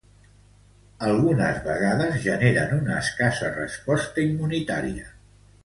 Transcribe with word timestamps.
Algunes 1.09 1.59
vegades 1.67 2.17
generen 2.25 2.73
una 2.79 2.97
escassa 3.03 3.53
resposta 3.61 4.25
immunitària. 4.29 5.13